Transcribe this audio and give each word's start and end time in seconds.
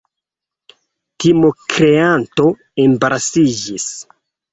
Timokreanto 1.23 2.45
embarasiĝis. 2.85 3.87